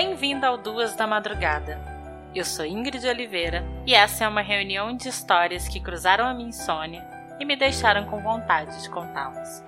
Bem-vindo 0.00 0.46
ao 0.46 0.56
Duas 0.56 0.94
da 0.94 1.08
Madrugada. 1.08 1.76
Eu 2.32 2.44
sou 2.44 2.64
Ingrid 2.64 3.04
Oliveira 3.04 3.64
e 3.84 3.96
essa 3.96 4.24
é 4.24 4.28
uma 4.28 4.42
reunião 4.42 4.96
de 4.96 5.08
histórias 5.08 5.66
que 5.66 5.80
cruzaram 5.80 6.24
a 6.24 6.32
minha 6.32 6.50
insônia 6.50 7.04
e 7.40 7.44
me 7.44 7.56
deixaram 7.56 8.04
com 8.04 8.22
vontade 8.22 8.80
de 8.80 8.88
contá-las. 8.90 9.64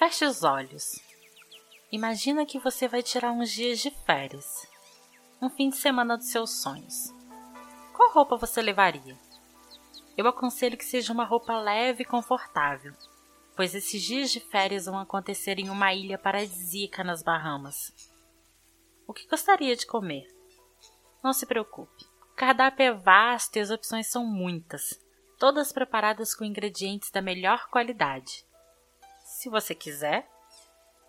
Feche 0.00 0.24
os 0.24 0.42
olhos. 0.42 0.98
Imagina 1.92 2.46
que 2.46 2.58
você 2.58 2.88
vai 2.88 3.02
tirar 3.02 3.32
uns 3.32 3.50
dias 3.50 3.80
de 3.80 3.90
férias. 3.90 4.66
Um 5.42 5.50
fim 5.50 5.68
de 5.68 5.76
semana 5.76 6.16
dos 6.16 6.28
seus 6.28 6.62
sonhos. 6.62 7.14
Qual 7.94 8.10
roupa 8.10 8.38
você 8.38 8.62
levaria? 8.62 9.14
Eu 10.16 10.26
aconselho 10.26 10.78
que 10.78 10.86
seja 10.86 11.12
uma 11.12 11.26
roupa 11.26 11.54
leve 11.60 12.02
e 12.02 12.06
confortável, 12.06 12.94
pois 13.54 13.74
esses 13.74 14.00
dias 14.00 14.30
de 14.30 14.40
férias 14.40 14.86
vão 14.86 14.98
acontecer 14.98 15.58
em 15.58 15.68
uma 15.68 15.92
ilha 15.92 16.16
paradisíaca 16.16 17.04
nas 17.04 17.22
Bahamas. 17.22 17.92
O 19.06 19.12
que 19.12 19.28
gostaria 19.28 19.76
de 19.76 19.86
comer? 19.86 20.26
Não 21.22 21.34
se 21.34 21.44
preocupe. 21.44 22.06
O 22.32 22.36
cardápio 22.36 22.86
é 22.86 22.92
vasto 22.94 23.56
e 23.56 23.60
as 23.60 23.70
opções 23.70 24.06
são 24.06 24.24
muitas, 24.24 24.98
todas 25.38 25.74
preparadas 25.74 26.34
com 26.34 26.42
ingredientes 26.42 27.10
da 27.10 27.20
melhor 27.20 27.68
qualidade 27.68 28.48
se 29.40 29.48
você 29.48 29.74
quiser, 29.74 30.28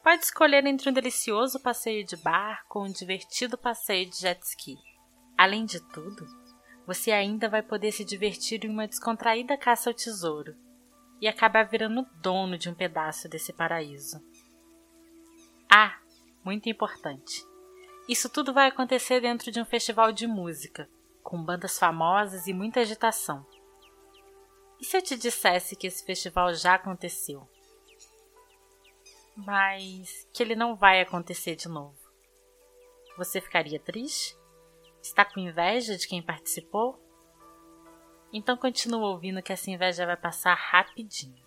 pode 0.01 0.23
escolher 0.23 0.65
entre 0.65 0.89
um 0.89 0.93
delicioso 0.93 1.59
passeio 1.59 2.05
de 2.05 2.15
barco 2.15 2.79
ou 2.79 2.85
um 2.85 2.89
divertido 2.89 3.57
passeio 3.57 4.09
de 4.09 4.15
jet 4.21 4.41
ski. 4.43 4.77
Além 5.37 5.65
de 5.65 5.81
tudo, 5.89 6.25
você 6.87 7.11
ainda 7.11 7.49
vai 7.49 7.61
poder 7.61 7.91
se 7.91 8.05
divertir 8.05 8.63
em 8.63 8.69
uma 8.69 8.87
descontraída 8.87 9.57
caça 9.57 9.89
ao 9.89 9.93
tesouro 9.93 10.55
e 11.19 11.27
acabar 11.27 11.63
virando 11.63 12.07
dono 12.21 12.57
de 12.57 12.69
um 12.69 12.73
pedaço 12.73 13.27
desse 13.27 13.51
paraíso. 13.51 14.23
Ah, 15.69 15.99
muito 16.41 16.69
importante. 16.69 17.45
Isso 18.07 18.29
tudo 18.29 18.53
vai 18.53 18.69
acontecer 18.69 19.19
dentro 19.19 19.51
de 19.51 19.59
um 19.59 19.65
festival 19.65 20.13
de 20.13 20.25
música, 20.25 20.89
com 21.21 21.43
bandas 21.43 21.77
famosas 21.77 22.47
e 22.47 22.53
muita 22.53 22.79
agitação. 22.79 23.45
E 24.79 24.85
se 24.85 24.95
eu 24.95 25.01
te 25.01 25.17
dissesse 25.17 25.75
que 25.75 25.87
esse 25.87 26.05
festival 26.05 26.53
já 26.53 26.75
aconteceu? 26.75 27.45
Mas 29.35 30.27
que 30.33 30.43
ele 30.43 30.55
não 30.55 30.75
vai 30.75 31.01
acontecer 31.01 31.55
de 31.55 31.67
novo. 31.67 31.97
Você 33.17 33.41
ficaria 33.41 33.79
triste? 33.79 34.37
Está 35.01 35.25
com 35.25 35.39
inveja 35.39 35.97
de 35.97 36.07
quem 36.07 36.21
participou? 36.21 36.99
Então 38.33 38.55
continua 38.55 39.09
ouvindo 39.09 39.41
que 39.41 39.51
essa 39.51 39.69
inveja 39.69 40.05
vai 40.05 40.15
passar 40.15 40.53
rapidinho. 40.53 41.45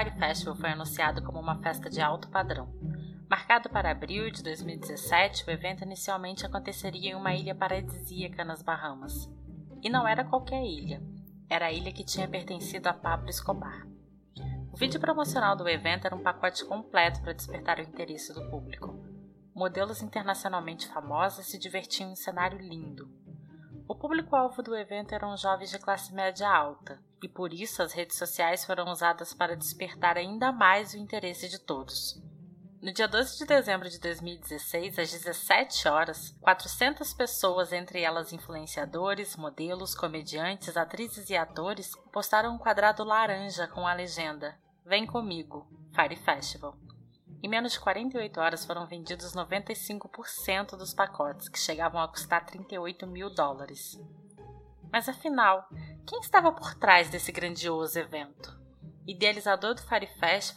Fire 0.00 0.18
Festival 0.18 0.56
foi 0.56 0.70
anunciado 0.70 1.22
como 1.22 1.38
uma 1.38 1.60
festa 1.60 1.90
de 1.90 2.00
alto 2.00 2.30
padrão. 2.30 2.72
Marcado 3.28 3.68
para 3.68 3.90
abril 3.90 4.30
de 4.30 4.42
2017, 4.42 5.44
o 5.46 5.50
evento 5.50 5.84
inicialmente 5.84 6.46
aconteceria 6.46 7.10
em 7.10 7.14
uma 7.14 7.34
ilha 7.34 7.54
paradisíaca 7.54 8.42
nas 8.42 8.62
Bahamas. 8.62 9.30
E 9.82 9.90
não 9.90 10.08
era 10.08 10.24
qualquer 10.24 10.64
ilha, 10.64 11.02
era 11.50 11.66
a 11.66 11.72
ilha 11.72 11.92
que 11.92 12.02
tinha 12.02 12.26
pertencido 12.26 12.88
a 12.88 12.94
Pablo 12.94 13.28
Escobar. 13.28 13.86
O 14.72 14.76
vídeo 14.78 14.98
promocional 14.98 15.54
do 15.54 15.68
evento 15.68 16.06
era 16.06 16.16
um 16.16 16.22
pacote 16.22 16.64
completo 16.64 17.20
para 17.20 17.34
despertar 17.34 17.78
o 17.78 17.82
interesse 17.82 18.32
do 18.32 18.48
público. 18.48 18.98
Modelos 19.54 20.00
internacionalmente 20.00 20.88
famosos 20.88 21.44
se 21.44 21.58
divertiam 21.58 22.08
em 22.08 22.12
um 22.12 22.16
cenário 22.16 22.58
lindo, 22.58 23.06
o 23.90 23.94
público-alvo 23.96 24.62
do 24.62 24.76
evento 24.76 25.12
eram 25.12 25.36
jovens 25.36 25.68
de 25.68 25.76
classe 25.76 26.14
média 26.14 26.48
alta, 26.48 27.02
e 27.20 27.28
por 27.28 27.52
isso 27.52 27.82
as 27.82 27.92
redes 27.92 28.16
sociais 28.16 28.64
foram 28.64 28.88
usadas 28.88 29.34
para 29.34 29.56
despertar 29.56 30.16
ainda 30.16 30.52
mais 30.52 30.94
o 30.94 30.96
interesse 30.96 31.48
de 31.48 31.58
todos. 31.58 32.22
No 32.80 32.92
dia 32.92 33.08
12 33.08 33.38
de 33.38 33.46
dezembro 33.46 33.90
de 33.90 33.98
2016, 33.98 34.96
às 34.96 35.10
17 35.10 35.88
horas, 35.88 36.30
400 36.40 37.12
pessoas, 37.14 37.72
entre 37.72 38.00
elas 38.00 38.32
influenciadores, 38.32 39.34
modelos, 39.34 39.92
comediantes, 39.92 40.76
atrizes 40.76 41.28
e 41.28 41.36
atores, 41.36 41.90
postaram 42.12 42.54
um 42.54 42.58
quadrado 42.58 43.02
laranja 43.02 43.66
com 43.66 43.88
a 43.88 43.92
legenda: 43.92 44.56
Vem 44.86 45.04
comigo, 45.04 45.66
Fire 45.92 46.14
Festival. 46.14 46.78
Em 47.42 47.48
menos 47.48 47.72
de 47.72 47.80
48 47.80 48.38
horas 48.38 48.66
foram 48.66 48.86
vendidos 48.86 49.32
95% 49.32 50.76
dos 50.76 50.92
pacotes, 50.92 51.48
que 51.48 51.58
chegavam 51.58 52.02
a 52.02 52.08
custar 52.08 52.44
38 52.44 53.06
mil 53.06 53.30
dólares. 53.30 53.98
Mas 54.92 55.08
afinal, 55.08 55.66
quem 56.06 56.20
estava 56.20 56.52
por 56.52 56.74
trás 56.74 57.08
desse 57.08 57.32
grandioso 57.32 57.98
evento? 57.98 58.60
Idealizador 59.06 59.74
do 59.74 59.80
Fire 59.80 60.08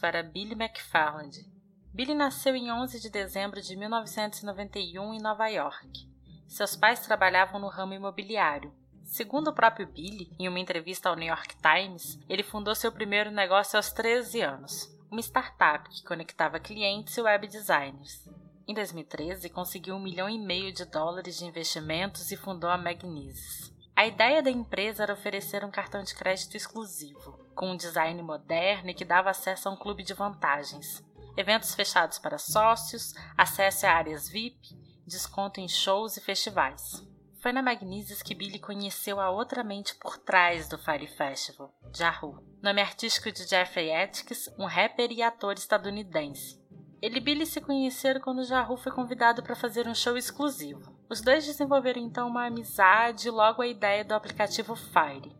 era 0.02 0.22
Billy 0.22 0.52
McFarland. 0.52 1.46
Billy 1.90 2.14
nasceu 2.14 2.54
em 2.54 2.70
11 2.70 3.00
de 3.00 3.08
dezembro 3.08 3.62
de 3.62 3.74
1991 3.76 5.14
em 5.14 5.22
Nova 5.22 5.48
York. 5.48 6.06
Seus 6.46 6.76
pais 6.76 7.00
trabalhavam 7.00 7.58
no 7.60 7.68
ramo 7.68 7.94
imobiliário. 7.94 8.74
Segundo 9.04 9.48
o 9.48 9.54
próprio 9.54 9.86
Billy, 9.86 10.30
em 10.38 10.48
uma 10.48 10.60
entrevista 10.60 11.08
ao 11.08 11.16
New 11.16 11.28
York 11.28 11.56
Times, 11.56 12.18
ele 12.28 12.42
fundou 12.42 12.74
seu 12.74 12.92
primeiro 12.92 13.30
negócio 13.30 13.76
aos 13.76 13.90
13 13.90 14.42
anos 14.42 14.93
uma 15.14 15.20
startup 15.20 15.88
que 15.88 16.02
conectava 16.02 16.58
clientes 16.58 17.16
e 17.16 17.22
web 17.22 17.46
designers. 17.46 18.28
Em 18.66 18.74
2013, 18.74 19.48
conseguiu 19.48 19.94
um 19.94 20.02
milhão 20.02 20.28
e 20.28 20.36
meio 20.36 20.72
de 20.72 20.84
dólares 20.84 21.38
de 21.38 21.44
investimentos 21.44 22.32
e 22.32 22.36
fundou 22.36 22.68
a 22.68 22.76
Magnesis. 22.76 23.72
A 23.94 24.08
ideia 24.08 24.42
da 24.42 24.50
empresa 24.50 25.04
era 25.04 25.12
oferecer 25.12 25.64
um 25.64 25.70
cartão 25.70 26.02
de 26.02 26.16
crédito 26.16 26.56
exclusivo, 26.56 27.38
com 27.54 27.70
um 27.70 27.76
design 27.76 28.20
moderno 28.22 28.90
e 28.90 28.94
que 28.94 29.04
dava 29.04 29.30
acesso 29.30 29.68
a 29.68 29.72
um 29.72 29.76
clube 29.76 30.02
de 30.02 30.14
vantagens, 30.14 31.00
eventos 31.36 31.76
fechados 31.76 32.18
para 32.18 32.36
sócios, 32.36 33.14
acesso 33.38 33.86
a 33.86 33.92
áreas 33.92 34.28
VIP, 34.28 34.76
desconto 35.06 35.60
em 35.60 35.68
shows 35.68 36.16
e 36.16 36.20
festivais. 36.20 37.06
Foi 37.44 37.52
na 37.52 37.60
Magnesis 37.60 38.22
que 38.22 38.34
Billy 38.34 38.58
conheceu 38.58 39.20
a 39.20 39.28
outra 39.28 39.62
mente 39.62 39.94
por 39.96 40.16
trás 40.16 40.66
do 40.66 40.78
Fire 40.78 41.06
Festival, 41.06 41.74
Jahu, 41.94 42.42
nome 42.62 42.80
artístico 42.80 43.30
de 43.30 43.46
Jeffrey 43.46 43.94
Atkins, 43.94 44.48
um 44.58 44.64
rapper 44.64 45.12
e 45.12 45.22
ator 45.22 45.52
estadunidense. 45.52 46.58
Ele 47.02 47.18
e 47.18 47.20
Billy 47.20 47.44
se 47.44 47.60
conheceram 47.60 48.18
quando 48.22 48.44
Jahu 48.44 48.78
foi 48.78 48.90
convidado 48.90 49.42
para 49.42 49.54
fazer 49.54 49.86
um 49.86 49.94
show 49.94 50.16
exclusivo. 50.16 50.98
Os 51.06 51.20
dois 51.20 51.44
desenvolveram 51.44 52.00
então 52.00 52.28
uma 52.28 52.46
amizade 52.46 53.28
e 53.28 53.30
logo 53.30 53.60
a 53.60 53.66
ideia 53.66 54.02
do 54.02 54.14
aplicativo 54.14 54.74
Fire. 54.74 55.36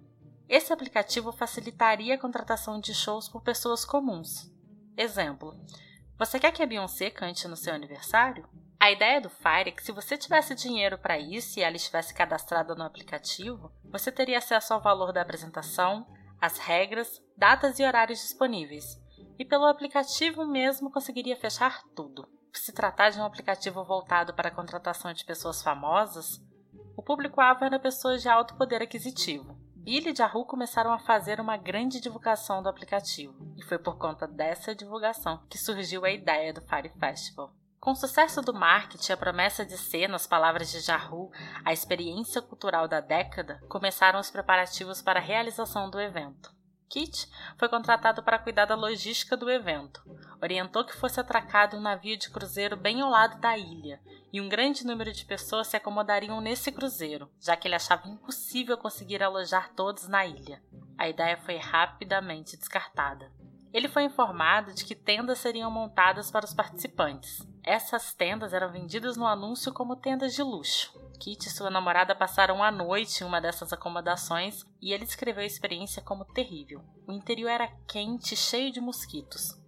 Esse 0.47 0.75
aplicativo 0.75 1.33
facilitaria 1.33 2.17
a 2.17 2.21
contratação 2.21 2.79
de 2.79 2.93
shows 2.93 3.31
por 3.31 3.41
pessoas 3.41 3.83
comuns. 3.83 4.53
Exemplo: 4.95 5.59
você 6.19 6.39
quer 6.39 6.53
que 6.53 6.63
a 6.63 6.67
Beyoncé 6.67 7.09
cante 7.09 7.49
no 7.49 7.57
seu 7.57 7.73
aniversário? 7.73 8.47
A 8.85 8.91
ideia 8.91 9.19
do 9.19 9.31
Fire 9.31 9.69
é 9.69 9.71
que 9.71 9.83
se 9.83 9.93
você 9.93 10.15
tivesse 10.15 10.55
dinheiro 10.55 10.99
para 10.99 11.19
isso 11.19 11.59
e 11.59 11.63
ela 11.63 11.75
estivesse 11.75 12.13
cadastrada 12.13 12.75
no 12.75 12.85
aplicativo, 12.85 13.73
você 13.83 14.13
teria 14.13 14.37
acesso 14.37 14.75
ao 14.75 14.81
valor 14.83 15.11
da 15.11 15.23
apresentação, 15.23 16.07
as 16.39 16.59
regras, 16.59 17.19
datas 17.35 17.79
e 17.79 17.83
horários 17.83 18.19
disponíveis, 18.19 18.85
e 19.39 19.45
pelo 19.47 19.65
aplicativo 19.65 20.47
mesmo 20.47 20.91
conseguiria 20.91 21.35
fechar 21.35 21.83
tudo. 21.97 22.29
Se 22.53 22.75
tratar 22.75 23.09
de 23.09 23.19
um 23.19 23.25
aplicativo 23.25 23.83
voltado 23.83 24.35
para 24.35 24.51
a 24.51 24.55
contratação 24.55 25.15
de 25.15 25.25
pessoas 25.25 25.63
famosas, 25.63 26.39
o 26.95 27.03
público-alvo 27.03 27.65
era 27.65 27.81
pessoas 27.81 28.21
de 28.21 28.29
alto 28.29 28.55
poder 28.55 28.83
aquisitivo. 28.83 29.57
Billy 29.77 30.11
e 30.11 30.15
Yahoo 30.21 30.45
começaram 30.45 30.93
a 30.93 30.99
fazer 30.99 31.41
uma 31.41 31.57
grande 31.57 32.03
divulgação 32.03 32.63
do 32.63 32.69
aplicativo, 32.69 33.35
e 33.57 33.63
foi 33.63 33.79
por 33.79 33.97
conta 33.97 34.29
dessa 34.29 34.75
divulgação 34.75 35.43
que 35.49 35.57
surgiu 35.57 36.05
a 36.05 36.11
ideia 36.11 36.53
do 36.53 36.61
Fire 36.61 36.93
Festival. 37.01 37.64
Com 37.85 37.91
o 37.91 37.95
sucesso 37.95 38.41
do 38.41 38.55
marketing 38.55 39.13
a 39.13 39.17
promessa 39.19 39.63
de 39.63 39.77
ser, 39.77 40.09
nas 40.09 40.27
palavras 40.27 40.73
de 40.73 40.81
Jahu, 40.81 41.31
a 41.63 41.71
experiência 41.71 42.41
cultural 42.41 42.89
da 42.89 42.99
década, 42.99 43.61
começaram 43.69 44.19
os 44.19 44.31
preparativos 44.31 45.03
para 45.03 45.21
a 45.21 45.23
realização 45.23 45.91
do 45.91 46.01
evento. 46.01 46.51
Kit 46.89 47.29
foi 47.59 47.69
contratado 47.69 48.23
para 48.23 48.39
cuidar 48.39 48.65
da 48.65 48.75
logística 48.75 49.37
do 49.37 49.51
evento. 49.51 50.03
Orientou 50.43 50.87
que 50.87 50.97
fosse 50.97 51.21
atracado 51.21 51.77
um 51.77 51.81
navio 51.81 52.17
de 52.17 52.31
cruzeiro 52.31 52.75
bem 52.75 53.03
ao 53.03 53.11
lado 53.11 53.39
da 53.39 53.59
ilha, 53.59 54.01
e 54.33 54.41
um 54.41 54.49
grande 54.49 54.87
número 54.87 55.13
de 55.13 55.27
pessoas 55.27 55.67
se 55.67 55.77
acomodariam 55.77 56.41
nesse 56.41 56.73
cruzeiro, 56.73 57.31
já 57.39 57.55
que 57.55 57.69
ele 57.69 57.75
achava 57.75 58.09
impossível 58.09 58.79
conseguir 58.79 59.23
alojar 59.23 59.75
todos 59.75 60.09
na 60.09 60.25
ilha. 60.25 60.63
A 60.97 61.07
ideia 61.07 61.37
foi 61.37 61.59
rapidamente 61.59 62.57
descartada. 62.57 63.31
Ele 63.75 63.89
foi 63.89 64.05
informado 64.05 64.73
de 64.73 64.87
que 64.87 64.95
tendas 64.95 65.37
seriam 65.37 65.71
montadas 65.71 66.31
para 66.31 66.47
os 66.47 66.55
participantes. 66.55 67.47
Essas 67.67 68.13
tendas 68.13 68.53
eram 68.53 68.71
vendidas 68.71 69.17
no 69.17 69.27
anúncio 69.27 69.73
como 69.73 69.97
tendas 69.97 70.35
de 70.35 70.43
luxo. 70.43 70.93
Kit 71.19 71.47
e 71.47 71.51
sua 71.51 71.71
namorada 71.71 72.15
passaram 72.15 72.63
a 72.63 72.71
noite 72.71 73.23
em 73.23 73.27
uma 73.27 73.41
dessas 73.41 73.73
acomodações 73.73 74.67
e 74.83 74.93
ele 74.93 75.07
descreveu 75.07 75.43
a 75.43 75.47
experiência 75.47 76.03
como 76.03 76.27
terrível. 76.27 76.85
O 77.07 77.13
interior 77.13 77.49
era 77.49 77.73
quente 77.89 78.37
cheio 78.37 78.71
de 78.71 78.83
mosquitos. 78.83 79.59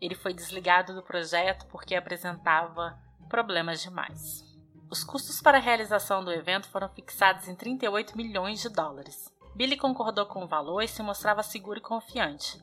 Ele 0.00 0.14
foi 0.14 0.32
desligado 0.32 0.94
do 0.94 1.02
projeto 1.02 1.66
porque 1.66 1.94
apresentava 1.94 2.98
problemas 3.28 3.82
demais. 3.82 4.42
Os 4.90 5.04
custos 5.04 5.42
para 5.42 5.58
a 5.58 5.60
realização 5.60 6.24
do 6.24 6.32
evento 6.32 6.66
foram 6.68 6.88
fixados 6.88 7.46
em 7.46 7.54
38 7.54 8.16
milhões 8.16 8.62
de 8.62 8.70
dólares. 8.70 9.30
Billy 9.54 9.76
concordou 9.76 10.24
com 10.24 10.44
o 10.44 10.48
valor 10.48 10.80
e 10.80 10.88
se 10.88 11.02
mostrava 11.02 11.42
seguro 11.42 11.78
e 11.78 11.82
confiante 11.82 12.58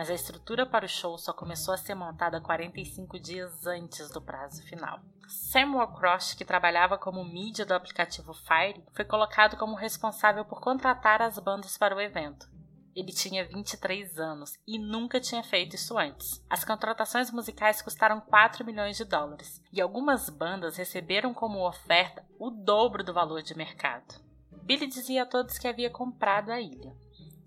mas 0.00 0.08
a 0.08 0.14
estrutura 0.14 0.64
para 0.64 0.86
o 0.86 0.88
show 0.88 1.18
só 1.18 1.30
começou 1.30 1.74
a 1.74 1.76
ser 1.76 1.94
montada 1.94 2.40
45 2.40 3.20
dias 3.20 3.66
antes 3.66 4.10
do 4.10 4.18
prazo 4.18 4.62
final. 4.62 4.98
Samuel 5.28 5.88
Cross, 5.88 6.32
que 6.32 6.42
trabalhava 6.42 6.96
como 6.96 7.22
mídia 7.22 7.66
do 7.66 7.74
aplicativo 7.74 8.32
Fire, 8.32 8.82
foi 8.94 9.04
colocado 9.04 9.58
como 9.58 9.76
responsável 9.76 10.42
por 10.42 10.58
contratar 10.58 11.20
as 11.20 11.38
bandas 11.38 11.76
para 11.76 11.94
o 11.94 12.00
evento. 12.00 12.48
Ele 12.96 13.12
tinha 13.12 13.46
23 13.46 14.18
anos 14.18 14.54
e 14.66 14.78
nunca 14.78 15.20
tinha 15.20 15.42
feito 15.42 15.76
isso 15.76 15.98
antes. 15.98 16.42
As 16.48 16.64
contratações 16.64 17.30
musicais 17.30 17.82
custaram 17.82 18.22
4 18.22 18.64
milhões 18.64 18.96
de 18.96 19.04
dólares 19.04 19.60
e 19.70 19.82
algumas 19.82 20.30
bandas 20.30 20.78
receberam 20.78 21.34
como 21.34 21.68
oferta 21.68 22.24
o 22.38 22.50
dobro 22.50 23.04
do 23.04 23.12
valor 23.12 23.42
de 23.42 23.54
mercado. 23.54 24.18
Billy 24.62 24.86
dizia 24.86 25.24
a 25.24 25.26
todos 25.26 25.58
que 25.58 25.68
havia 25.68 25.90
comprado 25.90 26.50
a 26.50 26.58
ilha 26.58 26.96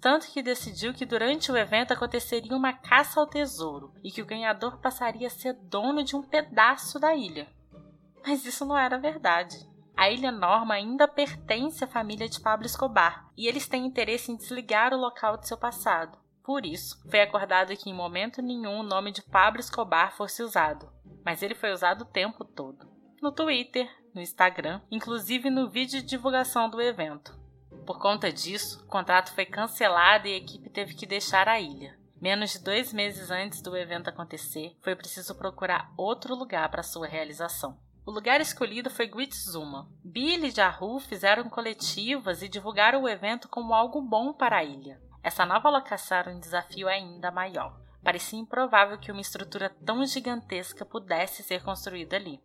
tanto 0.03 0.27
que 0.27 0.44
decidiu 0.44 0.94
que 0.94 1.05
durante 1.05 1.50
o 1.50 1.55
evento 1.55 1.94
aconteceria 1.94 2.57
uma 2.57 2.73
caça 2.73 3.21
ao 3.21 3.25
tesouro 3.25 3.94
e 4.03 4.11
que 4.11 4.21
o 4.21 4.25
ganhador 4.25 4.77
passaria 4.79 5.27
a 5.27 5.29
ser 5.29 5.53
dono 5.53 6.03
de 6.03 6.13
um 6.13 6.21
pedaço 6.21 7.00
da 7.00 7.15
ilha. 7.15 7.47
Mas 8.21 8.45
isso 8.45 8.65
não 8.65 8.77
era 8.77 8.97
verdade. 8.97 9.65
A 9.95 10.09
Ilha 10.09 10.29
Norma 10.29 10.73
ainda 10.73 11.07
pertence 11.07 11.85
à 11.85 11.88
família 11.88 12.27
de 12.27 12.41
Pablo 12.41 12.65
Escobar 12.65 13.29
e 13.38 13.47
eles 13.47 13.65
têm 13.65 13.85
interesse 13.85 14.29
em 14.29 14.35
desligar 14.35 14.94
o 14.94 15.00
local 15.00 15.38
de 15.38 15.47
seu 15.47 15.57
passado. 15.57 16.17
Por 16.44 16.65
isso, 16.65 17.01
foi 17.09 17.21
acordado 17.21 17.73
que 17.77 17.89
em 17.89 17.94
momento 17.94 18.41
nenhum 18.41 18.81
o 18.81 18.83
nome 18.83 19.09
de 19.09 19.21
Pablo 19.21 19.61
Escobar 19.61 20.11
fosse 20.17 20.44
usado, 20.44 20.91
mas 21.23 21.41
ele 21.41 21.55
foi 21.55 21.71
usado 21.71 22.01
o 22.01 22.11
tempo 22.11 22.44
todo. 22.44 22.91
No 23.21 23.31
Twitter, 23.31 23.89
no 24.13 24.19
Instagram, 24.19 24.81
inclusive 24.91 25.50
no 25.50 25.69
vídeo 25.69 26.01
de 26.01 26.07
divulgação 26.07 26.69
do 26.69 26.81
evento. 26.81 27.41
Por 27.85 28.00
conta 28.00 28.31
disso, 28.31 28.81
o 28.83 28.88
contrato 28.88 29.33
foi 29.33 29.45
cancelado 29.45 30.27
e 30.27 30.33
a 30.33 30.38
equipe 30.38 30.69
teve 30.69 30.94
que 30.94 31.06
deixar 31.06 31.50
a 31.50 31.59
ilha. 31.59 31.97
Menos 32.21 32.53
de 32.53 32.59
dois 32.59 32.94
meses 32.94 33.30
antes 33.30 33.62
do 33.62 33.75
evento 33.75 34.09
acontecer, 34.09 34.77
foi 34.81 34.95
preciso 34.95 35.35
procurar 35.35 35.91
outro 35.97 36.33
lugar 36.33 36.69
para 36.69 36.81
sua 36.81 37.06
realização. 37.06 37.77
O 38.06 38.12
lugar 38.12 38.39
escolhido 38.39 38.89
foi 38.89 39.07
Guitzuma. 39.07 39.89
Billy 40.03 40.47
e 40.47 40.51
Jahu 40.51 41.00
fizeram 41.00 41.50
coletivas 41.50 42.41
e 42.41 42.47
divulgaram 42.47 43.03
o 43.03 43.09
evento 43.09 43.50
como 43.50 43.74
algo 43.74 44.01
bom 44.01 44.31
para 44.31 44.57
a 44.57 44.63
ilha. 44.63 45.01
Essa 45.21 45.45
nova 45.45 45.69
locação 45.69 46.18
era 46.18 46.31
um 46.31 46.39
desafio 46.39 46.88
ainda 46.88 47.31
maior. 47.31 47.77
Parecia 48.03 48.39
improvável 48.39 48.97
que 48.97 49.12
uma 49.12 49.21
estrutura 49.21 49.69
tão 49.86 50.06
gigantesca 50.06 50.86
pudesse 50.86 51.44
ser 51.44 51.63
construída 51.63 52.18
ali. 52.18 52.41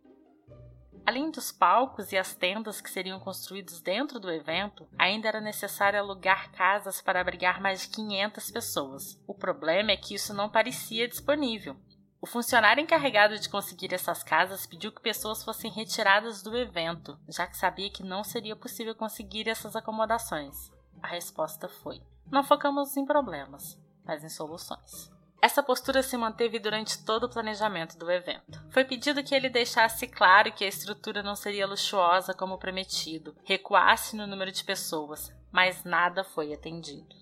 Além 1.09 1.31
dos 1.31 1.51
palcos 1.51 2.11
e 2.11 2.17
as 2.19 2.35
tendas 2.35 2.79
que 2.79 2.91
seriam 2.91 3.19
construídos 3.19 3.81
dentro 3.81 4.19
do 4.19 4.29
evento, 4.29 4.87
ainda 4.95 5.27
era 5.27 5.41
necessário 5.41 5.97
alugar 5.97 6.51
casas 6.51 7.01
para 7.01 7.19
abrigar 7.19 7.59
mais 7.59 7.81
de 7.81 7.87
500 7.87 8.51
pessoas. 8.51 9.19
O 9.25 9.33
problema 9.33 9.89
é 9.89 9.97
que 9.97 10.13
isso 10.13 10.35
não 10.35 10.51
parecia 10.51 11.07
disponível. 11.07 11.75
O 12.21 12.27
funcionário 12.27 12.83
encarregado 12.83 13.39
de 13.39 13.49
conseguir 13.49 13.91
essas 13.91 14.21
casas 14.21 14.67
pediu 14.67 14.91
que 14.91 15.01
pessoas 15.01 15.43
fossem 15.43 15.71
retiradas 15.71 16.43
do 16.43 16.55
evento, 16.55 17.17
já 17.27 17.47
que 17.47 17.57
sabia 17.57 17.89
que 17.89 18.03
não 18.03 18.23
seria 18.23 18.55
possível 18.55 18.93
conseguir 18.93 19.49
essas 19.49 19.75
acomodações. 19.75 20.71
A 21.01 21.07
resposta 21.07 21.67
foi: 21.67 22.03
Não 22.31 22.43
focamos 22.43 22.95
em 22.95 23.03
problemas, 23.03 23.81
mas 24.05 24.23
em 24.23 24.29
soluções. 24.29 25.09
Essa 25.41 25.63
postura 25.63 26.03
se 26.03 26.17
manteve 26.17 26.59
durante 26.59 27.03
todo 27.05 27.23
o 27.23 27.29
planejamento 27.29 27.97
do 27.97 28.11
evento. 28.11 28.61
Foi 28.71 28.83
pedido 28.83 29.23
que 29.23 29.33
ele 29.33 29.49
deixasse 29.49 30.05
claro 30.05 30.51
que 30.51 30.65
a 30.65 30.67
estrutura 30.67 31.23
não 31.23 31.35
seria 31.35 31.65
luxuosa 31.65 32.33
como 32.33 32.57
prometido, 32.57 33.35
recuasse 33.45 34.17
no 34.17 34.27
número 34.27 34.51
de 34.51 34.63
pessoas, 34.63 35.33
mas 35.51 35.83
nada 35.85 36.23
foi 36.23 36.53
atendido. 36.53 37.15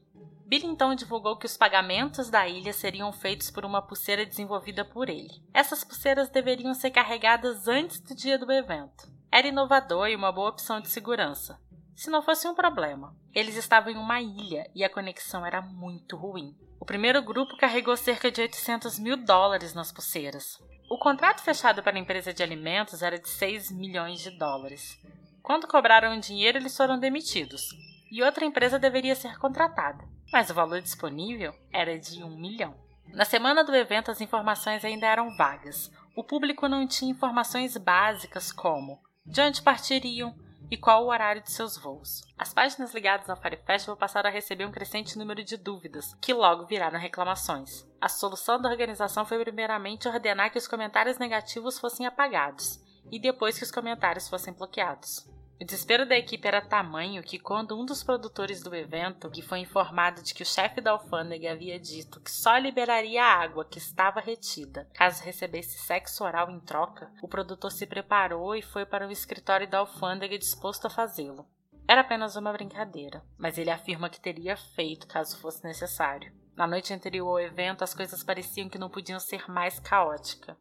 Billy 0.47 0.65
então 0.65 0.95
divulgou 0.95 1.37
que 1.37 1.45
os 1.45 1.57
pagamentos 1.57 2.29
da 2.29 2.47
ilha 2.47 2.71
seriam 2.71 3.11
feitos 3.11 3.51
por 3.51 3.65
uma 3.65 3.81
pulseira 3.81 4.25
desenvolvida 4.25 4.85
por 4.85 5.09
ele. 5.09 5.43
Essas 5.53 5.83
pulseiras 5.83 6.29
deveriam 6.29 6.73
ser 6.73 6.89
carregadas 6.89 7.67
antes 7.67 7.99
do 7.99 8.15
dia 8.15 8.39
do 8.39 8.49
evento. 8.51 9.11
Era 9.29 9.47
inovador 9.47 10.07
e 10.07 10.15
uma 10.15 10.31
boa 10.31 10.49
opção 10.49 10.79
de 10.79 10.89
segurança. 10.89 11.59
Se 11.93 12.09
não 12.09 12.21
fosse 12.21 12.47
um 12.47 12.55
problema, 12.55 13.13
eles 13.33 13.57
estavam 13.57 13.91
em 13.91 13.97
uma 13.97 14.21
ilha 14.21 14.71
e 14.73 14.85
a 14.85 14.89
conexão 14.89 15.45
era 15.45 15.61
muito 15.61 16.15
ruim. 16.15 16.55
O 16.79 16.85
primeiro 16.85 17.21
grupo 17.21 17.57
carregou 17.57 17.95
cerca 17.97 18.31
de 18.31 18.41
800 18.41 18.99
mil 18.99 19.17
dólares 19.17 19.73
nas 19.73 19.91
pulseiras. 19.91 20.59
O 20.89 20.97
contrato 20.97 21.41
fechado 21.41 21.83
para 21.83 21.97
a 21.97 21.99
empresa 21.99 22.33
de 22.33 22.41
alimentos 22.41 23.01
era 23.01 23.19
de 23.19 23.27
6 23.27 23.71
milhões 23.71 24.21
de 24.21 24.31
dólares. 24.31 24.97
Quando 25.41 25.67
cobraram 25.67 26.15
o 26.15 26.19
dinheiro, 26.19 26.57
eles 26.57 26.75
foram 26.75 26.99
demitidos 26.99 27.69
e 28.11 28.23
outra 28.23 28.45
empresa 28.45 28.79
deveria 28.79 29.15
ser 29.15 29.37
contratada, 29.37 30.03
mas 30.31 30.49
o 30.49 30.53
valor 30.53 30.81
disponível 30.81 31.53
era 31.71 31.97
de 31.99 32.23
1 32.23 32.37
milhão. 32.37 32.75
Na 33.13 33.25
semana 33.25 33.63
do 33.63 33.75
evento, 33.75 34.11
as 34.11 34.21
informações 34.21 34.83
ainda 34.83 35.07
eram 35.07 35.35
vagas. 35.35 35.91
O 36.15 36.23
público 36.23 36.67
não 36.67 36.87
tinha 36.87 37.11
informações 37.11 37.75
básicas 37.77 38.51
como 38.51 38.99
de 39.25 39.41
onde 39.41 39.61
partiriam, 39.61 40.33
e 40.69 40.77
qual 40.77 41.03
o 41.05 41.09
horário 41.09 41.41
de 41.41 41.51
seus 41.51 41.77
voos. 41.77 42.23
As 42.37 42.53
páginas 42.53 42.93
ligadas 42.93 43.29
ao 43.29 43.35
Fire 43.35 43.57
Festival 43.57 43.97
passaram 43.97 44.29
a 44.29 44.33
receber 44.33 44.65
um 44.65 44.71
crescente 44.71 45.17
número 45.17 45.43
de 45.43 45.57
dúvidas, 45.57 46.15
que 46.21 46.33
logo 46.33 46.65
viraram 46.65 46.99
reclamações. 46.99 47.85
A 47.99 48.09
solução 48.09 48.61
da 48.61 48.69
organização 48.69 49.25
foi 49.25 49.39
primeiramente 49.43 50.07
ordenar 50.07 50.51
que 50.51 50.57
os 50.57 50.67
comentários 50.67 51.17
negativos 51.17 51.79
fossem 51.79 52.05
apagados, 52.05 52.79
e 53.11 53.19
depois 53.19 53.57
que 53.57 53.63
os 53.63 53.71
comentários 53.71 54.27
fossem 54.27 54.53
bloqueados. 54.53 55.27
O 55.59 55.65
desespero 55.65 56.05
da 56.07 56.15
equipe 56.15 56.47
era 56.47 56.61
tamanho 56.61 57.23
que, 57.23 57.39
quando 57.39 57.75
um 57.75 57.83
dos 57.83 58.03
produtores 58.03 58.61
do 58.61 58.75
evento, 58.75 59.29
que 59.29 59.41
foi 59.41 59.57
informado 59.59 60.21
de 60.21 60.31
que 60.31 60.43
o 60.43 60.45
chefe 60.45 60.79
da 60.79 60.91
alfândega 60.91 61.51
havia 61.51 61.79
dito 61.79 62.19
que 62.19 62.29
só 62.29 62.55
liberaria 62.57 63.23
a 63.23 63.41
água 63.41 63.65
que 63.65 63.79
estava 63.79 64.19
retida 64.19 64.87
caso 64.93 65.23
recebesse 65.23 65.79
sexo 65.79 66.23
oral 66.23 66.51
em 66.51 66.59
troca, 66.59 67.11
o 67.23 67.27
produtor 67.27 67.71
se 67.71 67.87
preparou 67.87 68.55
e 68.55 68.61
foi 68.61 68.85
para 68.85 69.07
o 69.07 69.11
escritório 69.11 69.67
da 69.67 69.79
alfândega 69.79 70.37
disposto 70.37 70.85
a 70.85 70.91
fazê-lo. 70.91 71.47
Era 71.87 72.01
apenas 72.01 72.35
uma 72.35 72.53
brincadeira, 72.53 73.23
mas 73.35 73.57
ele 73.57 73.71
afirma 73.71 74.11
que 74.11 74.21
teria 74.21 74.55
feito 74.55 75.07
caso 75.07 75.39
fosse 75.39 75.63
necessário. 75.63 76.31
Na 76.55 76.67
noite 76.67 76.93
anterior 76.93 77.29
ao 77.29 77.39
evento, 77.39 77.83
as 77.83 77.95
coisas 77.95 78.23
pareciam 78.23 78.69
que 78.69 78.77
não 78.77 78.91
podiam 78.91 79.19
ser 79.19 79.49
mais 79.49 79.79
caóticas 79.79 80.55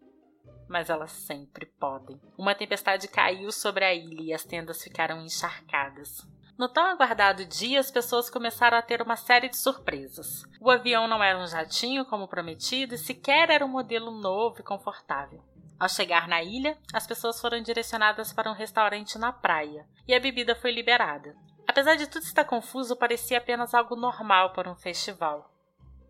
mas 0.69 0.91
elas 0.91 1.13
sempre 1.13 1.67
podem. 1.67 2.21
Uma 2.37 2.55
tempestade 2.55 3.09
caiu 3.09 3.51
sobre 3.53 3.85
a 3.85 3.95
ilha 3.95 4.23
e 4.23 4.33
as 4.33 4.45
tendas 4.45 4.83
ficaram 4.83 5.23
encharcadas. 5.23 6.27
No 6.59 6.69
tão 6.69 6.87
aguardado 6.87 7.45
dia, 7.45 7.79
as 7.79 7.91
pessoas 7.91 8.31
começaram 8.31 8.79
a 8.79 8.83
ter 8.83 9.03
uma 9.03 9.17
série 9.17 9.49
de 9.49 9.59
surpresas. 9.59 10.43
O 10.61 10.71
avião 10.71 11.07
não 11.07 11.23
era 11.23 11.39
um 11.39 11.47
jatinho 11.47 12.07
como 12.07 12.29
prometido 12.29 12.95
e 12.95 12.99
sequer 12.99 13.51
era 13.51 13.65
um 13.65 13.69
modelo 13.69 14.11
novo 14.11 14.61
e 14.61 14.63
confortável. 14.63 15.45
Ao 15.79 15.89
chegar 15.89 16.27
na 16.27 16.43
ilha, 16.43 16.79
as 16.95 17.07
pessoas 17.07 17.39
foram 17.39 17.61
direcionadas 17.61 18.33
para 18.33 18.51
um 18.51 18.55
restaurante 18.55 19.19
na 19.19 19.33
praia 19.33 19.87
e 20.09 20.15
a 20.15 20.21
bebida 20.21 20.57
foi 20.57 20.73
liberada. 20.73 21.37
Apesar 21.69 21.97
de 21.97 22.07
tudo 22.07 22.23
estar 22.23 22.45
confuso, 22.45 22.97
parecia 22.97 23.37
apenas 23.37 23.75
algo 23.75 23.95
normal 23.95 24.55
para 24.55 24.71
um 24.71 24.77
festival 24.77 25.53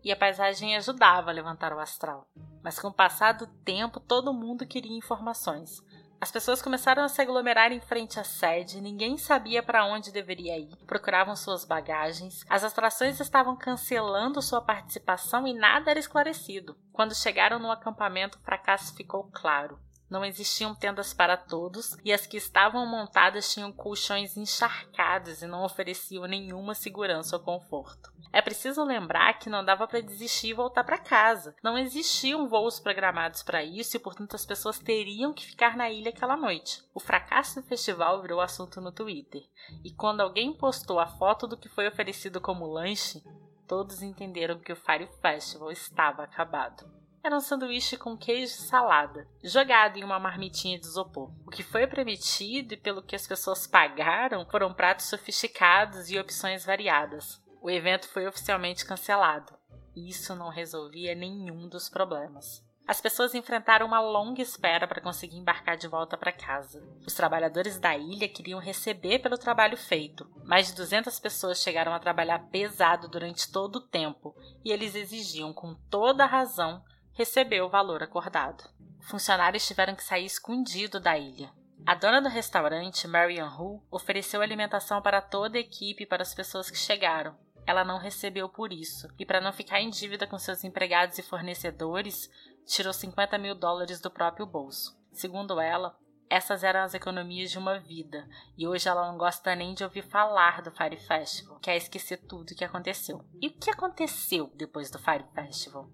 e 0.07 0.11
a 0.11 0.15
paisagem 0.15 0.77
ajudava 0.77 1.29
a 1.31 1.33
levantar 1.33 1.73
o 1.73 1.79
astral. 1.79 2.25
Mas 2.67 2.77
com 2.79 2.89
o 2.89 2.93
passar 2.93 3.31
do 3.31 3.47
tempo, 3.47 3.97
todo 3.97 4.33
mundo 4.33 4.67
queria 4.67 4.97
informações. 4.97 5.81
As 6.19 6.29
pessoas 6.29 6.61
começaram 6.61 7.01
a 7.01 7.07
se 7.07 7.21
aglomerar 7.21 7.71
em 7.71 7.79
frente 7.79 8.19
à 8.19 8.25
sede, 8.25 8.81
ninguém 8.81 9.17
sabia 9.17 9.63
para 9.63 9.85
onde 9.85 10.11
deveria 10.11 10.59
ir, 10.59 10.75
procuravam 10.85 11.33
suas 11.33 11.63
bagagens, 11.63 12.43
as 12.49 12.65
atrações 12.65 13.21
estavam 13.21 13.55
cancelando 13.55 14.41
sua 14.41 14.59
participação 14.59 15.47
e 15.47 15.53
nada 15.53 15.91
era 15.91 15.99
esclarecido. 15.99 16.75
Quando 16.91 17.15
chegaram 17.15 17.57
no 17.57 17.71
acampamento, 17.71 18.37
o 18.37 18.41
fracasso 18.41 18.93
ficou 18.93 19.29
claro. 19.31 19.79
Não 20.09 20.25
existiam 20.25 20.75
tendas 20.75 21.13
para 21.13 21.37
todos 21.37 21.95
e 22.03 22.11
as 22.11 22.27
que 22.27 22.35
estavam 22.35 22.85
montadas 22.85 23.53
tinham 23.53 23.71
colchões 23.71 24.35
encharcados 24.35 25.41
e 25.41 25.47
não 25.47 25.63
ofereciam 25.63 26.25
nenhuma 26.25 26.75
segurança 26.75 27.37
ou 27.37 27.41
conforto. 27.41 28.11
É 28.31 28.41
preciso 28.41 28.83
lembrar 28.83 29.39
que 29.39 29.49
não 29.49 29.63
dava 29.63 29.87
para 29.87 30.01
desistir 30.01 30.49
e 30.49 30.53
voltar 30.53 30.83
para 30.83 30.97
casa. 30.97 31.55
Não 31.63 31.77
existiam 31.77 32.47
voos 32.47 32.79
programados 32.79 33.43
para 33.43 33.63
isso 33.63 33.95
e, 33.97 33.99
portanto, 33.99 34.35
as 34.35 34.45
pessoas 34.45 34.79
teriam 34.79 35.33
que 35.33 35.45
ficar 35.45 35.75
na 35.75 35.89
ilha 35.89 36.09
aquela 36.09 36.35
noite. 36.37 36.83
O 36.93 36.99
fracasso 36.99 37.61
do 37.61 37.67
festival 37.67 38.21
virou 38.21 38.41
assunto 38.41 38.81
no 38.81 38.91
Twitter, 38.91 39.43
e 39.83 39.91
quando 39.91 40.21
alguém 40.21 40.53
postou 40.53 40.99
a 40.99 41.07
foto 41.07 41.47
do 41.47 41.57
que 41.57 41.69
foi 41.69 41.87
oferecido 41.87 42.41
como 42.41 42.65
lanche, 42.65 43.23
todos 43.67 44.01
entenderam 44.01 44.59
que 44.59 44.71
o 44.71 44.75
Fire 44.75 45.09
Festival 45.21 45.71
estava 45.71 46.23
acabado 46.23 46.97
era 47.27 47.35
um 47.35 47.41
sanduíche 47.41 47.97
com 47.97 48.17
queijo 48.17 48.53
e 48.53 48.61
salada, 48.61 49.27
jogado 49.43 49.97
em 49.97 50.03
uma 50.03 50.17
marmitinha 50.17 50.79
de 50.79 50.85
isopor. 50.85 51.29
O 51.45 51.51
que 51.51 51.61
foi 51.61 51.85
permitido 51.85 52.73
e 52.73 52.77
pelo 52.77 53.03
que 53.03 53.15
as 53.15 53.27
pessoas 53.27 53.67
pagaram 53.67 54.45
foram 54.49 54.73
pratos 54.73 55.07
sofisticados 55.07 56.09
e 56.09 56.17
opções 56.17 56.65
variadas. 56.65 57.41
O 57.61 57.69
evento 57.69 58.07
foi 58.07 58.27
oficialmente 58.27 58.85
cancelado. 58.85 59.53
Isso 59.95 60.35
não 60.35 60.49
resolvia 60.49 61.15
nenhum 61.15 61.67
dos 61.67 61.89
problemas. 61.89 62.65
As 62.87 63.01
pessoas 63.01 63.35
enfrentaram 63.35 63.85
uma 63.85 63.99
longa 63.99 64.41
espera 64.41 64.87
para 64.87 65.01
conseguir 65.01 65.35
embarcar 65.35 65.75
de 65.75 65.89
volta 65.89 66.15
para 66.17 66.31
casa. 66.31 66.81
Os 67.05 67.13
trabalhadores 67.13 67.77
da 67.77 67.97
ilha 67.97 68.29
queriam 68.29 68.61
receber 68.61 69.19
pelo 69.19 69.37
trabalho 69.37 69.75
feito. 69.75 70.25
Mais 70.45 70.67
de 70.67 70.75
200 70.75 71.19
pessoas 71.19 71.61
chegaram 71.61 71.93
a 71.93 71.99
trabalhar 71.99 72.47
pesado 72.49 73.09
durante 73.09 73.51
todo 73.51 73.75
o 73.75 73.87
tempo 73.87 74.33
e 74.63 74.71
eles 74.71 74.95
exigiam, 74.95 75.51
com 75.51 75.75
toda 75.89 76.25
razão, 76.25 76.81
recebeu 77.11 77.65
o 77.65 77.69
valor 77.69 78.01
acordado. 78.01 78.63
Funcionários 79.01 79.67
tiveram 79.67 79.95
que 79.95 80.03
sair 80.03 80.25
escondido 80.25 80.97
da 80.97 81.17
ilha. 81.17 81.51
A 81.85 81.93
dona 81.93 82.21
do 82.21 82.29
restaurante, 82.29 83.07
Marian 83.07 83.49
Hu, 83.49 83.83
ofereceu 83.91 84.41
alimentação 84.41 85.01
para 85.01 85.21
toda 85.21 85.57
a 85.57 85.61
equipe 85.61 86.03
e 86.03 86.07
para 86.07 86.21
as 86.21 86.33
pessoas 86.33 86.69
que 86.69 86.77
chegaram. 86.77 87.35
Ela 87.67 87.83
não 87.83 87.99
recebeu 87.99 88.47
por 88.47 88.71
isso, 88.71 89.09
e 89.19 89.25
para 89.25 89.41
não 89.41 89.51
ficar 89.51 89.81
em 89.81 89.89
dívida 89.89 90.25
com 90.25 90.39
seus 90.39 90.63
empregados 90.63 91.17
e 91.17 91.21
fornecedores, 91.21 92.31
tirou 92.65 92.93
50 92.93 93.37
mil 93.37 93.53
dólares 93.53 93.99
do 93.99 94.09
próprio 94.09 94.45
bolso. 94.45 94.97
Segundo 95.11 95.59
ela, 95.59 95.99
essas 96.29 96.63
eram 96.63 96.79
as 96.79 96.93
economias 96.93 97.51
de 97.51 97.57
uma 97.57 97.77
vida, 97.77 98.25
e 98.57 98.65
hoje 98.65 98.87
ela 98.87 99.11
não 99.11 99.17
gosta 99.17 99.53
nem 99.53 99.73
de 99.73 99.83
ouvir 99.83 100.03
falar 100.03 100.61
do 100.61 100.71
Fire 100.71 100.95
Festival, 100.95 101.59
quer 101.59 101.75
esquecer 101.75 102.17
tudo 102.25 102.51
o 102.51 102.55
que 102.55 102.63
aconteceu. 102.63 103.25
E 103.41 103.47
o 103.47 103.53
que 103.53 103.69
aconteceu 103.69 104.49
depois 104.55 104.89
do 104.89 104.97
Fire 104.97 105.25
Festival? 105.35 105.89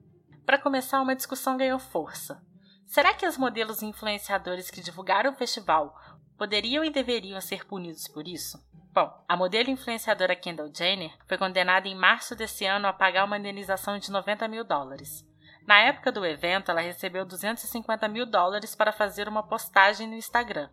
Para 0.45 0.59
começar, 0.59 1.01
uma 1.01 1.15
discussão 1.15 1.57
ganhou 1.57 1.79
força. 1.79 2.39
Será 2.85 3.15
que 3.15 3.25
os 3.25 3.37
modelos 3.37 3.81
influenciadores 3.81 4.69
que 4.69 4.81
divulgaram 4.81 5.31
o 5.31 5.35
festival 5.35 5.95
poderiam 6.37 6.83
e 6.83 6.91
deveriam 6.91 7.41
ser 7.41 7.65
punidos 7.65 8.07
por 8.07 8.27
isso? 8.27 8.59
Bom, 8.93 9.11
a 9.27 9.35
modelo 9.35 9.71
influenciadora 9.71 10.35
Kendall 10.35 10.69
Jenner 10.71 11.17
foi 11.27 11.35
condenada 11.35 11.87
em 11.87 11.95
março 11.95 12.35
desse 12.35 12.63
ano 12.63 12.87
a 12.87 12.93
pagar 12.93 13.25
uma 13.25 13.39
indenização 13.39 13.97
de 13.97 14.11
90 14.11 14.47
mil 14.47 14.63
dólares. 14.63 15.27
Na 15.65 15.79
época 15.79 16.11
do 16.11 16.23
evento, 16.23 16.69
ela 16.69 16.79
recebeu 16.79 17.25
250 17.25 18.07
mil 18.07 18.27
dólares 18.27 18.75
para 18.75 18.91
fazer 18.91 19.27
uma 19.27 19.41
postagem 19.41 20.07
no 20.07 20.13
Instagram. 20.13 20.69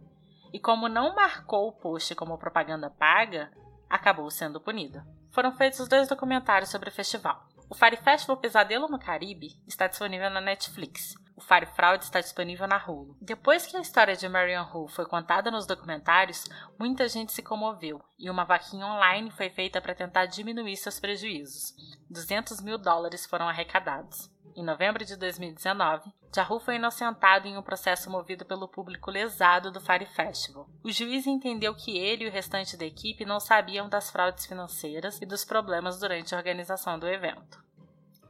E 0.52 0.60
como 0.60 0.86
não 0.86 1.14
marcou 1.14 1.68
o 1.68 1.72
post 1.72 2.14
como 2.14 2.36
propaganda 2.36 2.90
paga, 2.90 3.50
acabou 3.88 4.30
sendo 4.30 4.60
punida. 4.60 5.02
Foram 5.30 5.52
feitos 5.52 5.88
dois 5.88 6.06
documentários 6.06 6.70
sobre 6.70 6.90
o 6.90 6.92
festival. 6.92 7.48
O 7.70 7.74
Fire 7.74 7.96
Festival 7.96 8.36
Pesadelo 8.36 8.86
no 8.86 8.98
Caribe 8.98 9.56
está 9.66 9.86
disponível 9.86 10.28
na 10.28 10.42
Netflix. 10.42 11.14
O 11.40 11.42
Fire 11.42 11.64
Fraud 11.64 12.04
está 12.04 12.20
disponível 12.20 12.68
na 12.68 12.76
Hulu. 12.76 13.16
Depois 13.18 13.64
que 13.64 13.74
a 13.74 13.80
história 13.80 14.14
de 14.14 14.28
Marion 14.28 14.66
Hu 14.74 14.86
foi 14.88 15.06
contada 15.06 15.50
nos 15.50 15.66
documentários, 15.66 16.44
muita 16.78 17.08
gente 17.08 17.32
se 17.32 17.42
comoveu 17.42 17.98
e 18.18 18.28
uma 18.28 18.44
vaquinha 18.44 18.84
online 18.84 19.30
foi 19.30 19.48
feita 19.48 19.80
para 19.80 19.94
tentar 19.94 20.26
diminuir 20.26 20.76
seus 20.76 21.00
prejuízos. 21.00 21.74
200 22.10 22.60
mil 22.60 22.76
dólares 22.76 23.24
foram 23.24 23.48
arrecadados. 23.48 24.30
Em 24.54 24.62
novembro 24.62 25.02
de 25.02 25.16
2019, 25.16 26.12
Jahu 26.34 26.60
foi 26.60 26.76
inocentado 26.76 27.48
em 27.48 27.56
um 27.56 27.62
processo 27.62 28.10
movido 28.10 28.44
pelo 28.44 28.68
público 28.68 29.10
lesado 29.10 29.72
do 29.72 29.80
Fire 29.80 30.04
Festival. 30.04 30.68
O 30.84 30.92
juiz 30.92 31.26
entendeu 31.26 31.74
que 31.74 31.96
ele 31.96 32.24
e 32.24 32.28
o 32.28 32.32
restante 32.32 32.76
da 32.76 32.84
equipe 32.84 33.24
não 33.24 33.40
sabiam 33.40 33.88
das 33.88 34.10
fraudes 34.10 34.44
financeiras 34.44 35.18
e 35.22 35.24
dos 35.24 35.42
problemas 35.42 35.98
durante 35.98 36.34
a 36.34 36.38
organização 36.38 36.98
do 36.98 37.08
evento. 37.08 37.64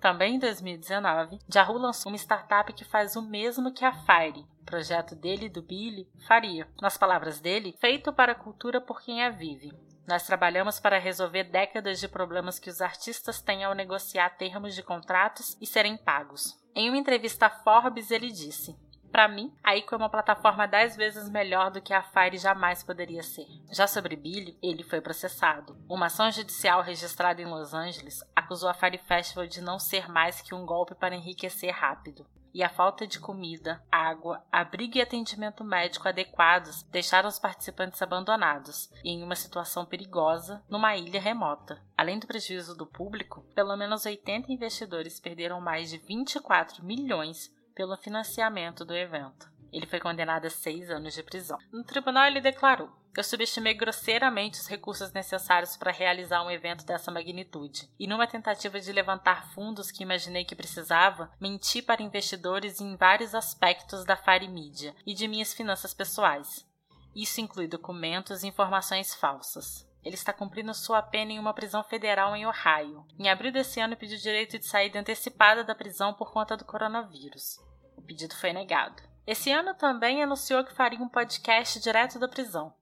Também 0.00 0.37
em 0.37 0.38
2019, 0.38 1.38
Jahu 1.47 1.76
lançou 1.76 2.11
uma 2.11 2.16
startup 2.16 2.73
que 2.73 2.85
faz 2.85 3.16
o 3.16 3.23
mesmo 3.23 3.73
que 3.73 3.85
a 3.85 3.92
Fire, 3.92 4.47
projeto 4.64 5.14
dele 5.14 5.47
e 5.47 5.50
do 5.50 5.61
Billy, 5.61 6.09
faria. 6.26 6.66
Nas 6.80 6.97
palavras 6.97 7.38
dele, 7.38 7.76
feito 7.78 8.11
para 8.11 8.33
a 8.33 8.37
cultura 8.37 8.80
por 8.80 9.02
quem 9.02 9.23
a 9.23 9.28
vive. 9.28 9.73
Nós 10.09 10.26
trabalhamos 10.26 10.80
para 10.80 10.99
resolver 10.99 11.45
décadas 11.45 12.00
de 12.00 12.09
problemas 12.09 12.59
que 12.59 12.71
os 12.71 12.80
artistas 12.80 13.42
têm 13.42 13.62
ao 13.62 13.75
negociar 13.75 14.30
termos 14.30 14.75
de 14.75 14.83
contratos 14.83 15.57
e 15.61 15.66
serem 15.66 15.97
pagos. 15.97 16.59
Em 16.75 16.88
uma 16.88 16.99
entrevista 16.99 17.47
a 17.47 17.50
Forbes, 17.50 18.11
ele 18.11 18.33
disse: 18.33 18.75
para 19.10 19.28
mim, 19.28 19.52
a 19.62 19.76
ICO 19.76 19.94
é 19.94 19.98
uma 19.98 20.08
plataforma 20.08 20.66
10 20.66 20.96
vezes 20.96 21.28
melhor 21.28 21.70
do 21.70 21.82
que 21.82 21.92
a 21.92 22.02
Fire 22.02 22.38
jamais 22.38 22.82
poderia 22.82 23.22
ser. 23.22 23.46
Já 23.70 23.86
sobre 23.86 24.16
Billy, 24.16 24.56
ele 24.62 24.82
foi 24.82 25.00
processado. 25.00 25.76
Uma 25.88 26.06
ação 26.06 26.30
judicial 26.30 26.82
registrada 26.82 27.42
em 27.42 27.46
Los 27.46 27.74
Angeles 27.74 28.22
acusou 28.34 28.68
a 28.68 28.74
Fire 28.74 28.98
Festival 28.98 29.46
de 29.46 29.60
não 29.60 29.78
ser 29.78 30.08
mais 30.08 30.40
que 30.40 30.54
um 30.54 30.64
golpe 30.64 30.94
para 30.94 31.14
enriquecer 31.14 31.72
rápido 31.72 32.26
e 32.52 32.62
a 32.62 32.68
falta 32.68 33.06
de 33.06 33.20
comida, 33.20 33.82
água, 33.90 34.44
abrigo 34.50 34.98
e 34.98 35.00
atendimento 35.00 35.62
médico 35.64 36.08
adequados 36.08 36.82
deixaram 36.84 37.28
os 37.28 37.38
participantes 37.38 38.02
abandonados 38.02 38.90
e 39.04 39.10
em 39.10 39.22
uma 39.22 39.36
situação 39.36 39.84
perigosa 39.84 40.62
numa 40.68 40.96
ilha 40.96 41.20
remota. 41.20 41.80
Além 41.96 42.18
do 42.18 42.26
prejuízo 42.26 42.76
do 42.76 42.86
público, 42.86 43.42
pelo 43.54 43.76
menos 43.76 44.04
80 44.04 44.52
investidores 44.52 45.20
perderam 45.20 45.60
mais 45.60 45.90
de 45.90 45.98
24 45.98 46.84
milhões 46.84 47.50
pelo 47.74 47.96
financiamento 47.96 48.84
do 48.84 48.94
evento. 48.94 49.50
Ele 49.72 49.86
foi 49.86 50.00
condenado 50.00 50.46
a 50.46 50.50
seis 50.50 50.90
anos 50.90 51.14
de 51.14 51.22
prisão. 51.22 51.58
No 51.72 51.84
tribunal, 51.84 52.26
ele 52.26 52.40
declarou: 52.40 52.90
Eu 53.16 53.22
subestimei 53.22 53.74
grosseiramente 53.74 54.58
os 54.58 54.66
recursos 54.66 55.12
necessários 55.12 55.76
para 55.76 55.92
realizar 55.92 56.42
um 56.42 56.50
evento 56.50 56.84
dessa 56.84 57.10
magnitude, 57.10 57.88
e 57.98 58.06
numa 58.06 58.26
tentativa 58.26 58.80
de 58.80 58.92
levantar 58.92 59.52
fundos 59.52 59.90
que 59.90 60.02
imaginei 60.02 60.44
que 60.44 60.56
precisava, 60.56 61.30
menti 61.40 61.80
para 61.80 62.02
investidores 62.02 62.80
em 62.80 62.96
vários 62.96 63.34
aspectos 63.34 64.04
da 64.04 64.16
Fire 64.16 64.48
Media 64.48 64.94
e 65.06 65.14
de 65.14 65.28
minhas 65.28 65.54
finanças 65.54 65.94
pessoais. 65.94 66.66
Isso 67.14 67.40
inclui 67.40 67.66
documentos 67.66 68.42
e 68.42 68.48
informações 68.48 69.14
falsas. 69.14 69.89
Ele 70.04 70.14
está 70.14 70.33
cumprindo 70.33 70.73
sua 70.73 71.02
pena 71.02 71.33
em 71.33 71.38
uma 71.38 71.52
prisão 71.52 71.83
federal 71.83 72.35
em 72.35 72.47
Ohio. 72.47 73.07
Em 73.19 73.28
abril 73.28 73.52
desse 73.52 73.80
ano, 73.80 73.97
pediu 73.97 74.19
direito 74.19 74.59
de 74.59 74.66
saída 74.66 74.99
antecipada 74.99 75.62
da 75.62 75.75
prisão 75.75 76.14
por 76.14 76.33
conta 76.33 76.57
do 76.57 76.64
coronavírus. 76.64 77.59
O 77.97 78.02
pedido 78.02 78.35
foi 78.35 78.52
negado. 78.52 79.02
Esse 79.26 79.52
ano 79.52 79.75
também 79.75 80.23
anunciou 80.23 80.64
que 80.64 80.75
faria 80.75 80.99
um 80.99 81.09
podcast 81.09 81.78
direto 81.78 82.19
da 82.19 82.26
prisão, 82.26 82.73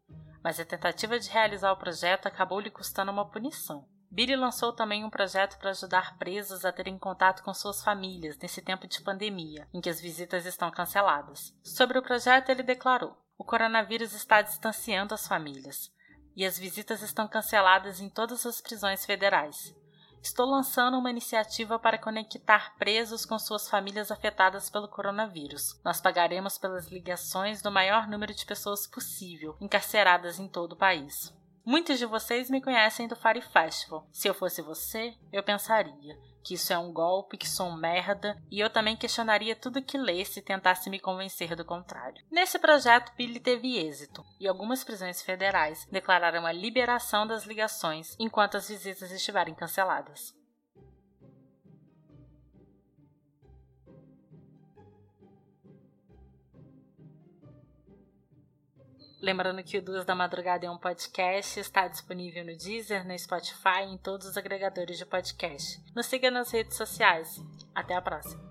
mas 0.42 0.60
a 0.60 0.64
tentativa 0.64 1.18
de 1.18 1.28
realizar 1.28 1.72
o 1.72 1.76
projeto 1.76 2.26
acabou 2.26 2.60
lhe 2.60 2.70
custando 2.70 3.10
uma 3.10 3.28
punição. 3.28 3.86
Billy 4.10 4.34
lançou 4.34 4.72
também 4.72 5.04
um 5.04 5.10
projeto 5.10 5.58
para 5.58 5.70
ajudar 5.70 6.16
presos 6.16 6.64
a 6.64 6.72
terem 6.72 6.98
contato 6.98 7.42
com 7.42 7.52
suas 7.52 7.82
famílias 7.82 8.38
nesse 8.38 8.62
tempo 8.62 8.86
de 8.86 9.02
pandemia, 9.02 9.68
em 9.74 9.80
que 9.80 9.90
as 9.90 10.00
visitas 10.00 10.46
estão 10.46 10.70
canceladas. 10.70 11.54
Sobre 11.62 11.98
o 11.98 12.02
projeto, 12.02 12.48
ele 12.48 12.62
declarou: 12.62 13.16
O 13.36 13.44
coronavírus 13.44 14.14
está 14.14 14.40
distanciando 14.40 15.12
as 15.12 15.28
famílias, 15.28 15.92
e 16.38 16.46
as 16.46 16.56
visitas 16.56 17.02
estão 17.02 17.26
canceladas 17.26 18.00
em 18.00 18.08
todas 18.08 18.46
as 18.46 18.60
prisões 18.60 19.04
federais. 19.04 19.74
Estou 20.22 20.46
lançando 20.46 20.96
uma 20.96 21.10
iniciativa 21.10 21.80
para 21.80 21.98
conectar 21.98 22.76
presos 22.78 23.26
com 23.26 23.36
suas 23.40 23.68
famílias 23.68 24.12
afetadas 24.12 24.70
pelo 24.70 24.86
coronavírus. 24.86 25.80
Nós 25.84 26.00
pagaremos 26.00 26.56
pelas 26.56 26.86
ligações 26.86 27.60
do 27.60 27.72
maior 27.72 28.06
número 28.06 28.32
de 28.32 28.46
pessoas 28.46 28.86
possível 28.86 29.56
encarceradas 29.60 30.38
em 30.38 30.46
todo 30.46 30.74
o 30.74 30.76
país. 30.76 31.36
Muitos 31.64 31.98
de 31.98 32.06
vocês 32.06 32.48
me 32.48 32.62
conhecem 32.62 33.08
do 33.08 33.16
Fire 33.16 33.42
Festival. 33.42 34.06
Se 34.12 34.28
eu 34.28 34.32
fosse 34.32 34.62
você, 34.62 35.14
eu 35.32 35.42
pensaria: 35.42 36.16
que 36.48 36.54
isso 36.54 36.72
é 36.72 36.78
um 36.78 36.90
golpe, 36.90 37.36
que 37.36 37.46
sou 37.46 37.68
um 37.68 37.76
merda, 37.76 38.34
e 38.50 38.58
eu 38.58 38.70
também 38.70 38.96
questionaria 38.96 39.54
tudo 39.54 39.82
que 39.82 39.98
lesse 39.98 40.38
e 40.38 40.42
tentasse 40.42 40.88
me 40.88 40.98
convencer 40.98 41.54
do 41.54 41.62
contrário. 41.62 42.24
Nesse 42.30 42.58
projeto, 42.58 43.12
Billy 43.18 43.38
teve 43.38 43.76
êxito, 43.76 44.24
e 44.40 44.48
algumas 44.48 44.82
prisões 44.82 45.20
federais 45.20 45.86
declararam 45.92 46.46
a 46.46 46.52
liberação 46.52 47.26
das 47.26 47.44
ligações 47.44 48.16
enquanto 48.18 48.56
as 48.56 48.66
visitas 48.66 49.10
estiverem 49.10 49.54
canceladas. 49.54 50.37
Lembrando 59.20 59.62
que 59.64 59.78
o 59.78 59.82
Duas 59.82 60.04
da 60.04 60.14
Madrugada 60.14 60.64
é 60.64 60.70
um 60.70 60.78
podcast, 60.78 61.58
está 61.58 61.88
disponível 61.88 62.44
no 62.44 62.56
Deezer, 62.56 63.06
no 63.06 63.18
Spotify 63.18 63.82
e 63.84 63.94
em 63.94 63.98
todos 63.98 64.28
os 64.28 64.36
agregadores 64.36 64.96
de 64.96 65.04
podcast. 65.04 65.82
Nos 65.94 66.06
siga 66.06 66.30
nas 66.30 66.50
redes 66.52 66.76
sociais. 66.76 67.40
Até 67.74 67.96
a 67.96 68.02
próxima! 68.02 68.47